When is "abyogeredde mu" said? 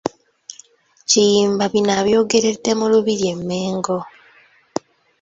1.99-2.85